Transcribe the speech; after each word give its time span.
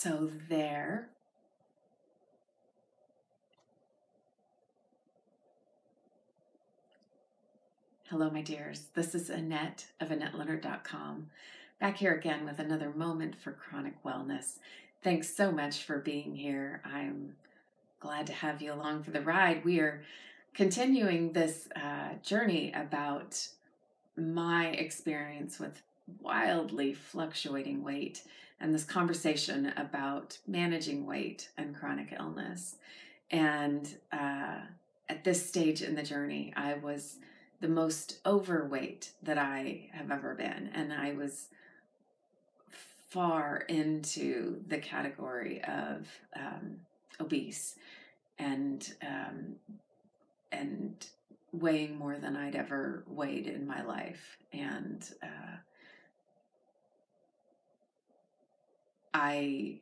So 0.00 0.30
there. 0.48 1.08
Hello, 8.08 8.30
my 8.30 8.42
dears. 8.42 8.84
This 8.94 9.16
is 9.16 9.28
Annette 9.28 9.86
of 9.98 10.10
AnnetteLeonard.com. 10.10 11.30
Back 11.80 11.96
here 11.96 12.14
again 12.14 12.44
with 12.44 12.60
another 12.60 12.90
moment 12.90 13.34
for 13.34 13.50
chronic 13.50 14.00
wellness. 14.04 14.60
Thanks 15.02 15.34
so 15.34 15.50
much 15.50 15.82
for 15.82 15.98
being 15.98 16.36
here. 16.36 16.80
I'm 16.84 17.34
glad 17.98 18.28
to 18.28 18.32
have 18.32 18.62
you 18.62 18.72
along 18.72 19.02
for 19.02 19.10
the 19.10 19.22
ride. 19.22 19.64
We 19.64 19.80
are 19.80 20.04
continuing 20.54 21.32
this 21.32 21.68
uh, 21.74 22.10
journey 22.22 22.72
about 22.72 23.48
my 24.16 24.68
experience 24.68 25.58
with 25.58 25.82
wildly 26.20 26.94
fluctuating 26.94 27.82
weight 27.82 28.22
and 28.60 28.74
this 28.74 28.84
conversation 28.84 29.72
about 29.76 30.38
managing 30.46 31.06
weight 31.06 31.50
and 31.56 31.76
chronic 31.76 32.14
illness. 32.18 32.76
And 33.30 33.88
uh, 34.12 34.60
at 35.08 35.24
this 35.24 35.46
stage 35.46 35.82
in 35.82 35.94
the 35.94 36.02
journey, 36.02 36.52
I 36.56 36.74
was 36.74 37.16
the 37.60 37.68
most 37.68 38.18
overweight 38.26 39.12
that 39.22 39.38
I 39.38 39.90
have 39.92 40.10
ever 40.10 40.34
been. 40.34 40.70
And 40.74 40.92
I 40.92 41.12
was 41.12 41.48
far 43.08 43.58
into 43.68 44.60
the 44.66 44.78
category 44.78 45.62
of 45.64 46.06
um, 46.36 46.76
obese 47.20 47.76
and 48.38 48.92
um, 49.02 49.56
and 50.52 51.06
weighing 51.52 51.96
more 51.96 52.18
than 52.18 52.36
I'd 52.36 52.54
ever 52.54 53.04
weighed 53.06 53.46
in 53.46 53.66
my 53.66 53.82
life. 53.82 54.36
And 54.52 55.02
uh, 55.22 55.56
I 59.12 59.80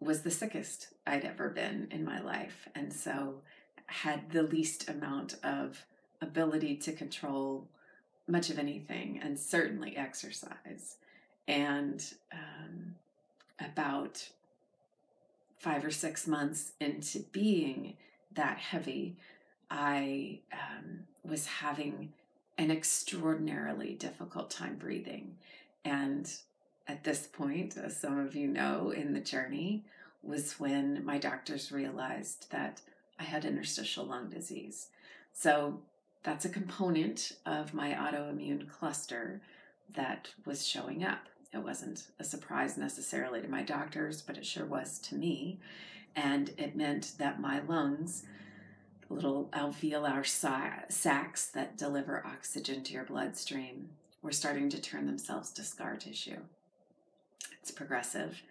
was 0.00 0.22
the 0.22 0.30
sickest 0.30 0.88
I'd 1.06 1.24
ever 1.24 1.48
been 1.48 1.88
in 1.90 2.04
my 2.04 2.20
life. 2.20 2.68
And 2.74 2.92
so 2.92 3.40
had 3.86 4.30
the 4.30 4.42
least 4.42 4.88
amount 4.88 5.36
of 5.42 5.84
ability 6.20 6.76
to 6.76 6.92
control 6.92 7.66
much 8.26 8.50
of 8.50 8.58
anything 8.58 9.18
and 9.22 9.38
certainly 9.38 9.96
exercise. 9.96 10.96
And 11.46 12.04
um, 12.32 12.94
about 13.58 14.28
five 15.56 15.84
or 15.84 15.90
six 15.90 16.26
months 16.26 16.72
into 16.80 17.20
being 17.32 17.96
that 18.34 18.58
heavy, 18.58 19.16
I 19.70 20.40
um, 20.52 21.00
was 21.24 21.46
having 21.46 22.12
an 22.58 22.70
extraordinarily 22.70 23.94
difficult 23.94 24.50
time 24.50 24.76
breathing. 24.76 25.36
And 25.84 26.30
at 26.88 27.04
this 27.04 27.26
point, 27.26 27.76
as 27.76 27.96
some 27.96 28.18
of 28.18 28.34
you 28.34 28.48
know 28.48 28.90
in 28.90 29.12
the 29.12 29.20
journey, 29.20 29.84
was 30.22 30.58
when 30.58 31.04
my 31.04 31.18
doctors 31.18 31.70
realized 31.70 32.50
that 32.50 32.80
I 33.20 33.24
had 33.24 33.44
interstitial 33.44 34.06
lung 34.06 34.30
disease. 34.30 34.88
So 35.32 35.80
that's 36.22 36.46
a 36.46 36.50
component 36.50 37.32
of 37.46 37.74
my 37.74 37.90
autoimmune 37.90 38.68
cluster 38.68 39.42
that 39.94 40.28
was 40.44 40.66
showing 40.66 41.04
up. 41.04 41.26
It 41.52 41.58
wasn't 41.58 42.08
a 42.18 42.24
surprise 42.24 42.76
necessarily 42.76 43.40
to 43.42 43.48
my 43.48 43.62
doctors, 43.62 44.22
but 44.22 44.36
it 44.36 44.46
sure 44.46 44.66
was 44.66 44.98
to 45.00 45.14
me. 45.14 45.60
And 46.16 46.50
it 46.58 46.76
meant 46.76 47.12
that 47.18 47.40
my 47.40 47.60
lungs, 47.60 48.24
the 49.06 49.14
little 49.14 49.48
alveolar 49.52 50.26
sacs 50.26 51.46
that 51.46 51.78
deliver 51.78 52.26
oxygen 52.26 52.82
to 52.84 52.92
your 52.92 53.04
bloodstream, 53.04 53.90
were 54.20 54.32
starting 54.32 54.68
to 54.70 54.80
turn 54.80 55.06
themselves 55.06 55.50
to 55.52 55.62
scar 55.62 55.96
tissue. 55.96 56.40
It's 57.60 57.70
progressive, 57.70 58.42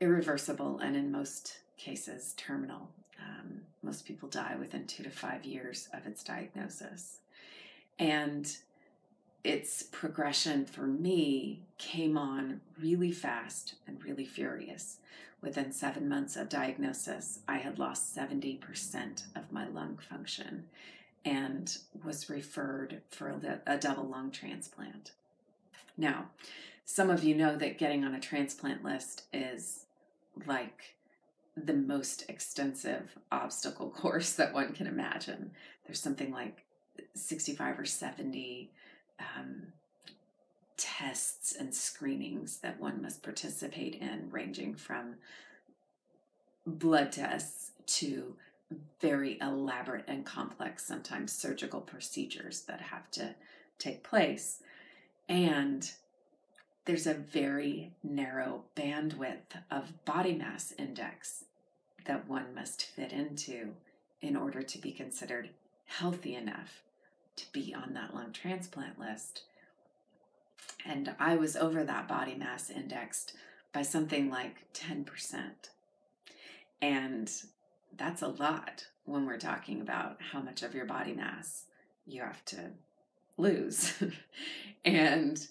irreversible, 0.00 0.78
and 0.78 0.96
in 0.96 1.10
most 1.10 1.58
cases, 1.76 2.34
terminal. 2.36 2.90
Um, 3.18 3.62
most 3.82 4.06
people 4.06 4.28
die 4.28 4.56
within 4.58 4.86
two 4.86 5.02
to 5.02 5.10
five 5.10 5.44
years 5.44 5.88
of 5.92 6.06
its 6.06 6.22
diagnosis. 6.22 7.18
And 7.98 8.56
its 9.42 9.82
progression 9.82 10.66
for 10.66 10.86
me 10.86 11.62
came 11.78 12.16
on 12.18 12.60
really 12.78 13.12
fast 13.12 13.74
and 13.86 14.02
really 14.04 14.24
furious. 14.24 14.98
Within 15.40 15.72
seven 15.72 16.08
months 16.08 16.36
of 16.36 16.50
diagnosis, 16.50 17.40
I 17.48 17.58
had 17.58 17.78
lost 17.78 18.14
70% 18.14 19.22
of 19.34 19.50
my 19.50 19.66
lung 19.68 19.98
function 19.98 20.64
and 21.24 21.76
was 22.04 22.28
referred 22.28 23.00
for 23.10 23.28
a, 23.28 23.60
a 23.66 23.78
double 23.78 24.04
lung 24.04 24.30
transplant. 24.30 25.12
Now, 26.00 26.30
some 26.86 27.10
of 27.10 27.22
you 27.22 27.34
know 27.34 27.56
that 27.56 27.78
getting 27.78 28.04
on 28.04 28.14
a 28.14 28.20
transplant 28.20 28.82
list 28.82 29.24
is 29.34 29.84
like 30.46 30.96
the 31.54 31.74
most 31.74 32.24
extensive 32.28 33.18
obstacle 33.30 33.90
course 33.96 34.32
that 34.32 34.54
one 34.54 34.72
can 34.72 34.86
imagine. 34.86 35.50
There's 35.84 36.00
something 36.00 36.32
like 36.32 36.64
65 37.14 37.78
or 37.78 37.84
70 37.84 38.70
um, 39.20 39.64
tests 40.78 41.54
and 41.54 41.74
screenings 41.74 42.60
that 42.60 42.80
one 42.80 43.02
must 43.02 43.22
participate 43.22 43.96
in, 43.96 44.30
ranging 44.30 44.74
from 44.74 45.16
blood 46.66 47.12
tests 47.12 47.72
to 47.86 48.36
very 49.02 49.36
elaborate 49.42 50.04
and 50.08 50.24
complex, 50.24 50.86
sometimes 50.86 51.32
surgical 51.32 51.82
procedures 51.82 52.62
that 52.62 52.80
have 52.80 53.10
to 53.10 53.34
take 53.78 54.02
place. 54.02 54.62
And 55.30 55.88
there's 56.86 57.06
a 57.06 57.14
very 57.14 57.92
narrow 58.02 58.64
bandwidth 58.74 59.62
of 59.70 60.04
body 60.04 60.34
mass 60.34 60.74
index 60.76 61.44
that 62.04 62.28
one 62.28 62.52
must 62.52 62.84
fit 62.84 63.12
into 63.12 63.74
in 64.20 64.36
order 64.36 64.60
to 64.60 64.78
be 64.78 64.90
considered 64.90 65.50
healthy 65.86 66.34
enough 66.34 66.82
to 67.36 67.44
be 67.52 67.72
on 67.72 67.94
that 67.94 68.12
lung 68.12 68.32
transplant 68.32 68.98
list. 68.98 69.42
And 70.84 71.14
I 71.20 71.36
was 71.36 71.54
over 71.54 71.84
that 71.84 72.08
body 72.08 72.34
mass 72.34 72.68
indexed 72.68 73.34
by 73.72 73.82
something 73.82 74.30
like 74.30 74.72
10%. 74.74 75.06
And 76.82 77.30
that's 77.96 78.22
a 78.22 78.28
lot 78.28 78.86
when 79.04 79.26
we're 79.26 79.38
talking 79.38 79.80
about 79.80 80.16
how 80.32 80.40
much 80.40 80.64
of 80.64 80.74
your 80.74 80.86
body 80.86 81.12
mass 81.12 81.66
you 82.04 82.20
have 82.22 82.44
to 82.46 82.70
lose. 83.40 83.94
and 84.84 85.46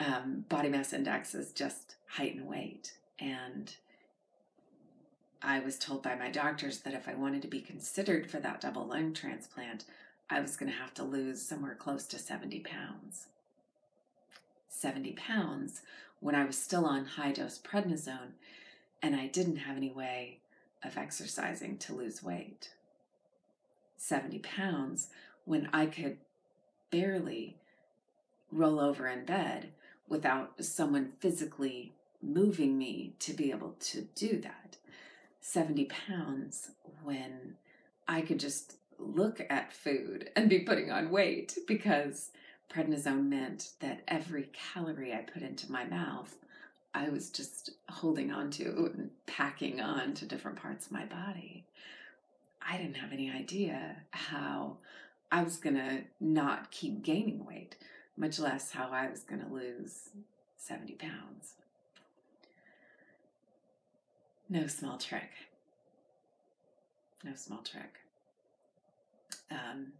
um, 0.00 0.44
body 0.48 0.68
mass 0.68 0.92
index 0.92 1.34
is 1.34 1.52
just 1.52 1.96
height 2.08 2.34
and 2.34 2.46
weight. 2.46 2.94
And 3.18 3.74
I 5.42 5.60
was 5.60 5.78
told 5.78 6.02
by 6.02 6.14
my 6.14 6.30
doctors 6.30 6.80
that 6.80 6.94
if 6.94 7.08
I 7.08 7.14
wanted 7.14 7.42
to 7.42 7.48
be 7.48 7.60
considered 7.60 8.30
for 8.30 8.40
that 8.40 8.60
double 8.60 8.86
lung 8.86 9.12
transplant, 9.12 9.84
I 10.30 10.40
was 10.40 10.56
going 10.56 10.72
to 10.72 10.78
have 10.78 10.94
to 10.94 11.04
lose 11.04 11.42
somewhere 11.42 11.74
close 11.74 12.06
to 12.06 12.18
70 12.18 12.60
pounds. 12.60 13.26
70 14.68 15.12
pounds 15.12 15.82
when 16.20 16.34
I 16.34 16.44
was 16.44 16.56
still 16.56 16.86
on 16.86 17.04
high 17.04 17.32
dose 17.32 17.58
prednisone 17.58 18.32
and 19.02 19.14
I 19.14 19.26
didn't 19.26 19.56
have 19.56 19.76
any 19.76 19.90
way 19.90 20.40
of 20.82 20.96
exercising 20.96 21.78
to 21.78 21.94
lose 21.94 22.22
weight. 22.22 22.70
70 23.96 24.38
pounds 24.40 25.08
when 25.44 25.68
I 25.72 25.86
could 25.86 26.18
barely 26.94 27.56
roll 28.52 28.78
over 28.78 29.08
in 29.08 29.24
bed 29.24 29.70
without 30.08 30.64
someone 30.64 31.12
physically 31.18 31.92
moving 32.22 32.78
me 32.78 33.14
to 33.18 33.32
be 33.32 33.50
able 33.50 33.74
to 33.80 34.02
do 34.14 34.40
that. 34.40 34.76
70 35.40 35.86
pounds 35.86 36.70
when 37.02 37.56
I 38.06 38.20
could 38.20 38.38
just 38.38 38.76
look 38.98 39.40
at 39.50 39.72
food 39.72 40.30
and 40.36 40.48
be 40.48 40.60
putting 40.60 40.92
on 40.92 41.10
weight 41.10 41.58
because 41.66 42.30
prednisone 42.72 43.28
meant 43.28 43.70
that 43.80 44.02
every 44.06 44.50
calorie 44.52 45.12
I 45.12 45.22
put 45.22 45.42
into 45.42 45.72
my 45.72 45.84
mouth, 45.84 46.36
I 46.94 47.08
was 47.08 47.28
just 47.28 47.70
holding 47.88 48.30
on 48.30 48.50
to 48.52 48.92
and 48.94 49.10
packing 49.26 49.80
on 49.80 50.14
to 50.14 50.26
different 50.26 50.58
parts 50.58 50.86
of 50.86 50.92
my 50.92 51.04
body. 51.06 51.66
I 52.66 52.78
didn't 52.78 52.96
have 52.96 53.12
any 53.12 53.30
idea 53.30 53.96
how 54.12 54.78
I 55.30 55.42
was 55.42 55.56
going 55.56 55.76
to 55.76 56.02
not 56.20 56.70
keep 56.70 57.02
gaining 57.02 57.44
weight 57.44 57.76
much 58.16 58.38
less 58.38 58.70
how 58.70 58.90
I 58.90 59.08
was 59.08 59.20
going 59.20 59.42
to 59.42 59.52
lose 59.52 60.10
70 60.56 60.94
pounds. 60.94 61.54
No 64.48 64.66
small 64.66 64.98
trick. 64.98 65.30
No 67.24 67.34
small 67.34 67.62
trick. 67.62 67.98
Um, 69.50 69.94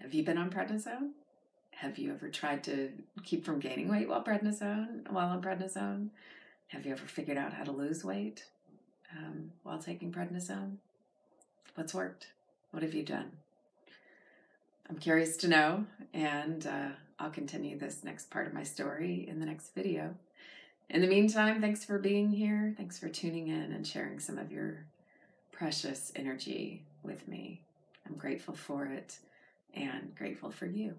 have 0.00 0.14
you 0.14 0.22
been 0.22 0.38
on 0.38 0.50
prednisone? 0.50 1.10
Have 1.72 1.98
you 1.98 2.12
ever 2.12 2.28
tried 2.28 2.64
to 2.64 2.90
keep 3.24 3.44
from 3.44 3.58
gaining 3.58 3.88
weight 3.88 4.08
while 4.08 4.22
prednisone? 4.22 5.10
While 5.10 5.28
on 5.28 5.42
prednisone, 5.42 6.08
have 6.68 6.86
you 6.86 6.92
ever 6.92 7.06
figured 7.06 7.36
out 7.36 7.52
how 7.52 7.64
to 7.64 7.72
lose 7.72 8.04
weight 8.04 8.44
um, 9.16 9.52
while 9.62 9.78
taking 9.78 10.12
prednisone? 10.12 10.76
What's 11.74 11.94
worked? 11.94 12.28
What 12.76 12.82
have 12.82 12.92
you 12.92 13.04
done? 13.04 13.32
I'm 14.90 14.98
curious 14.98 15.38
to 15.38 15.48
know, 15.48 15.86
and 16.12 16.66
uh, 16.66 16.88
I'll 17.18 17.30
continue 17.30 17.78
this 17.78 18.04
next 18.04 18.28
part 18.28 18.46
of 18.46 18.52
my 18.52 18.64
story 18.64 19.24
in 19.26 19.40
the 19.40 19.46
next 19.46 19.74
video. 19.74 20.14
in 20.90 21.00
the 21.00 21.06
meantime, 21.06 21.62
thanks 21.62 21.86
for 21.86 21.98
being 21.98 22.30
here. 22.30 22.74
Thanks 22.76 22.98
for 22.98 23.08
tuning 23.08 23.48
in 23.48 23.72
and 23.72 23.86
sharing 23.86 24.20
some 24.20 24.36
of 24.36 24.52
your 24.52 24.84
precious 25.52 26.12
energy 26.16 26.84
with 27.02 27.26
me. 27.26 27.62
I'm 28.06 28.16
grateful 28.16 28.54
for 28.54 28.84
it 28.84 29.20
and 29.72 30.14
grateful 30.14 30.50
for 30.50 30.66
you. 30.66 30.96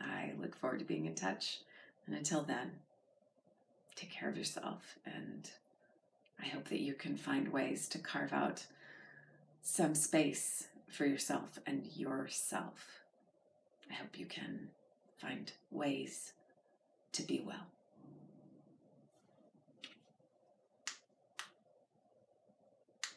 I 0.00 0.34
look 0.40 0.54
forward 0.54 0.78
to 0.78 0.84
being 0.84 1.06
in 1.06 1.16
touch. 1.16 1.62
And 2.06 2.14
until 2.14 2.42
then, 2.42 2.70
take 3.96 4.12
care 4.12 4.28
of 4.28 4.38
yourself. 4.38 4.98
And 5.04 5.50
I 6.40 6.46
hope 6.46 6.68
that 6.68 6.78
you 6.78 6.94
can 6.94 7.16
find 7.16 7.48
ways 7.48 7.88
to 7.88 7.98
carve 7.98 8.32
out 8.32 8.66
some 9.62 9.94
space 9.94 10.68
for 10.88 11.06
yourself 11.06 11.58
and 11.66 11.86
yourself. 11.94 13.00
I 13.90 13.94
hope 13.94 14.18
you 14.18 14.26
can 14.26 14.68
find 15.18 15.52
ways 15.70 16.32
to 17.12 17.22
be 17.22 17.42
well. 17.44 17.66